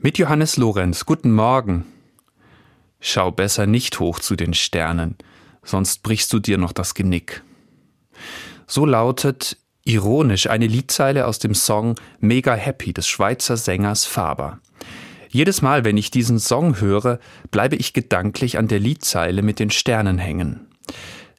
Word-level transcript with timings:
Mit 0.00 0.16
Johannes 0.16 0.56
Lorenz, 0.56 1.06
guten 1.06 1.32
Morgen. 1.32 1.84
Schau 3.00 3.32
besser 3.32 3.66
nicht 3.66 3.98
hoch 3.98 4.20
zu 4.20 4.36
den 4.36 4.54
Sternen, 4.54 5.16
sonst 5.64 6.04
brichst 6.04 6.32
du 6.32 6.38
dir 6.38 6.56
noch 6.56 6.70
das 6.70 6.94
Genick. 6.94 7.42
So 8.68 8.86
lautet 8.86 9.56
ironisch 9.82 10.48
eine 10.48 10.68
Liedzeile 10.68 11.26
aus 11.26 11.40
dem 11.40 11.52
Song 11.52 11.96
Mega 12.20 12.54
Happy 12.54 12.92
des 12.92 13.08
Schweizer 13.08 13.56
Sängers 13.56 14.04
Faber. 14.04 14.60
Jedes 15.30 15.62
Mal, 15.62 15.84
wenn 15.84 15.96
ich 15.96 16.12
diesen 16.12 16.38
Song 16.38 16.80
höre, 16.80 17.18
bleibe 17.50 17.74
ich 17.74 17.92
gedanklich 17.92 18.56
an 18.56 18.68
der 18.68 18.78
Liedzeile 18.78 19.42
mit 19.42 19.58
den 19.58 19.70
Sternen 19.70 20.18
hängen. 20.18 20.68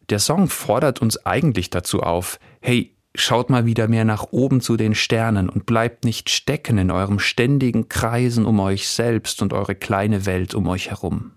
Der 0.10 0.20
Song 0.20 0.50
fordert 0.50 1.02
uns 1.02 1.26
eigentlich 1.26 1.70
dazu 1.70 2.02
auf, 2.02 2.40
hey, 2.60 2.94
Schaut 3.16 3.50
mal 3.50 3.66
wieder 3.66 3.88
mehr 3.88 4.06
nach 4.06 4.28
oben 4.32 4.62
zu 4.62 4.78
den 4.78 4.94
Sternen 4.94 5.50
und 5.50 5.66
bleibt 5.66 6.06
nicht 6.06 6.30
stecken 6.30 6.78
in 6.78 6.92
eurem 6.92 7.20
ständigen 7.20 7.90
Kreisen 7.90 8.46
um 8.46 8.60
euch 8.60 8.88
selbst 8.88 9.42
und 9.42 9.52
eure 9.52 9.76
kleine 9.76 10.26
Welt 10.26 10.54
um 10.54 10.68
euch 10.68 10.92
herum. 10.92 11.32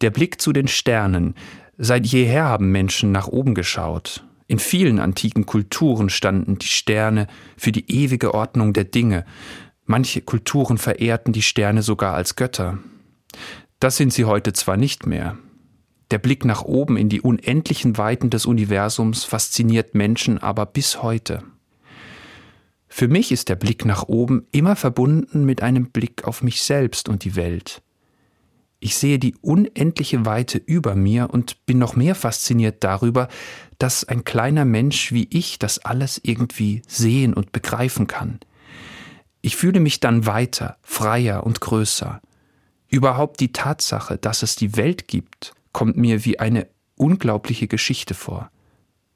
Der 0.00 0.10
Blick 0.10 0.40
zu 0.40 0.52
den 0.52 0.68
Sternen. 0.68 1.34
Seit 1.76 2.06
jeher 2.06 2.44
haben 2.44 2.70
Menschen 2.70 3.10
nach 3.10 3.26
oben 3.26 3.54
geschaut. 3.54 4.24
In 4.46 4.58
vielen 4.58 4.98
antiken 4.98 5.46
Kulturen 5.46 6.10
standen 6.10 6.58
die 6.58 6.66
Sterne 6.66 7.26
für 7.56 7.72
die 7.72 7.90
ewige 7.90 8.34
Ordnung 8.34 8.72
der 8.72 8.84
Dinge. 8.84 9.24
Manche 9.84 10.20
Kulturen 10.20 10.78
verehrten 10.78 11.32
die 11.32 11.42
Sterne 11.42 11.82
sogar 11.82 12.14
als 12.14 12.36
Götter. 12.36 12.78
Das 13.78 13.96
sind 13.96 14.12
sie 14.12 14.24
heute 14.24 14.52
zwar 14.52 14.76
nicht 14.76 15.06
mehr, 15.06 15.38
der 16.10 16.18
Blick 16.18 16.44
nach 16.44 16.62
oben 16.62 16.96
in 16.96 17.08
die 17.08 17.20
unendlichen 17.20 17.96
Weiten 17.96 18.30
des 18.30 18.46
Universums 18.46 19.24
fasziniert 19.24 19.94
Menschen 19.94 20.38
aber 20.38 20.66
bis 20.66 21.02
heute. 21.02 21.42
Für 22.88 23.06
mich 23.06 23.30
ist 23.30 23.48
der 23.48 23.54
Blick 23.54 23.84
nach 23.84 24.08
oben 24.08 24.46
immer 24.50 24.74
verbunden 24.74 25.44
mit 25.44 25.62
einem 25.62 25.90
Blick 25.90 26.24
auf 26.24 26.42
mich 26.42 26.62
selbst 26.62 27.08
und 27.08 27.24
die 27.24 27.36
Welt. 27.36 27.82
Ich 28.80 28.96
sehe 28.96 29.18
die 29.18 29.36
unendliche 29.42 30.26
Weite 30.26 30.58
über 30.58 30.96
mir 30.96 31.30
und 31.30 31.64
bin 31.66 31.78
noch 31.78 31.94
mehr 31.94 32.14
fasziniert 32.14 32.82
darüber, 32.82 33.28
dass 33.78 34.04
ein 34.04 34.24
kleiner 34.24 34.64
Mensch 34.64 35.12
wie 35.12 35.28
ich 35.30 35.58
das 35.58 35.78
alles 35.78 36.20
irgendwie 36.24 36.82
sehen 36.88 37.34
und 37.34 37.52
begreifen 37.52 38.06
kann. 38.06 38.40
Ich 39.42 39.54
fühle 39.56 39.80
mich 39.80 40.00
dann 40.00 40.26
weiter, 40.26 40.76
freier 40.82 41.44
und 41.44 41.60
größer. 41.60 42.20
Überhaupt 42.88 43.38
die 43.40 43.52
Tatsache, 43.52 44.18
dass 44.18 44.42
es 44.42 44.56
die 44.56 44.76
Welt 44.76 45.06
gibt 45.06 45.54
kommt 45.72 45.96
mir 45.96 46.24
wie 46.24 46.38
eine 46.38 46.68
unglaubliche 46.96 47.68
Geschichte 47.68 48.14
vor. 48.14 48.50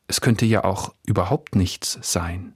Es 0.06 0.20
könnte 0.20 0.46
ja 0.46 0.64
auch 0.64 0.94
überhaupt 1.06 1.56
nichts 1.56 1.98
sein. 2.02 2.54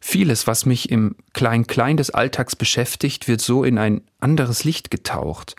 Vieles, 0.00 0.46
was 0.46 0.66
mich 0.66 0.90
im 0.90 1.16
Klein-Klein 1.32 1.96
des 1.96 2.10
Alltags 2.10 2.54
beschäftigt, 2.54 3.28
wird 3.28 3.40
so 3.40 3.64
in 3.64 3.78
ein 3.78 4.02
anderes 4.20 4.64
Licht 4.64 4.90
getaucht. 4.90 5.56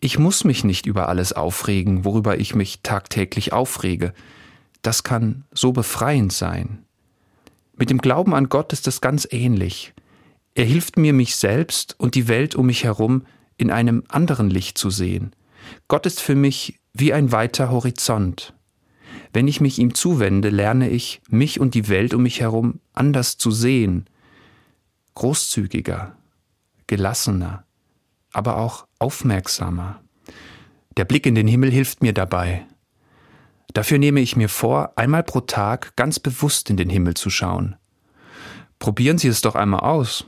Ich 0.00 0.18
muss 0.18 0.44
mich 0.44 0.64
nicht 0.64 0.86
über 0.86 1.08
alles 1.08 1.32
aufregen, 1.32 2.04
worüber 2.04 2.38
ich 2.38 2.54
mich 2.54 2.80
tagtäglich 2.82 3.52
aufrege. 3.52 4.12
Das 4.82 5.04
kann 5.04 5.44
so 5.52 5.72
befreiend 5.72 6.32
sein. 6.32 6.84
Mit 7.76 7.88
dem 7.88 7.98
Glauben 7.98 8.34
an 8.34 8.48
Gott 8.48 8.72
ist 8.72 8.86
es 8.88 9.00
ganz 9.00 9.26
ähnlich. 9.30 9.94
Er 10.54 10.64
hilft 10.64 10.98
mir, 10.98 11.12
mich 11.12 11.36
selbst 11.36 11.94
und 11.98 12.14
die 12.14 12.28
Welt 12.28 12.54
um 12.54 12.66
mich 12.66 12.84
herum 12.84 13.24
in 13.56 13.70
einem 13.70 14.04
anderen 14.08 14.50
Licht 14.50 14.76
zu 14.76 14.90
sehen. 14.90 15.32
Gott 15.88 16.06
ist 16.06 16.20
für 16.20 16.34
mich 16.34 16.80
wie 16.92 17.12
ein 17.12 17.32
weiter 17.32 17.70
Horizont. 17.70 18.54
Wenn 19.32 19.48
ich 19.48 19.60
mich 19.60 19.78
ihm 19.78 19.94
zuwende, 19.94 20.50
lerne 20.50 20.90
ich, 20.90 21.22
mich 21.28 21.58
und 21.58 21.74
die 21.74 21.88
Welt 21.88 22.14
um 22.14 22.22
mich 22.22 22.40
herum 22.40 22.80
anders 22.92 23.38
zu 23.38 23.50
sehen, 23.50 24.06
großzügiger, 25.14 26.16
gelassener, 26.86 27.64
aber 28.32 28.58
auch 28.58 28.86
aufmerksamer. 28.98 30.02
Der 30.96 31.04
Blick 31.04 31.26
in 31.26 31.34
den 31.34 31.48
Himmel 31.48 31.70
hilft 31.70 32.02
mir 32.02 32.12
dabei. 32.12 32.66
Dafür 33.72 33.98
nehme 33.98 34.20
ich 34.20 34.36
mir 34.36 34.50
vor, 34.50 34.92
einmal 34.96 35.22
pro 35.22 35.40
Tag 35.40 35.96
ganz 35.96 36.20
bewusst 36.20 36.68
in 36.68 36.76
den 36.76 36.90
Himmel 36.90 37.14
zu 37.14 37.30
schauen. 37.30 37.76
Probieren 38.78 39.16
Sie 39.16 39.28
es 39.28 39.40
doch 39.40 39.54
einmal 39.54 39.80
aus. 39.80 40.26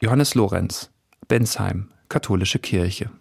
Johannes 0.00 0.34
Lorenz, 0.34 0.90
Bensheim, 1.28 1.90
Katholische 2.08 2.58
Kirche. 2.58 3.10